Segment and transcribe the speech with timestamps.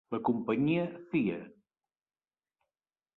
[0.13, 1.37] La companyia Cia.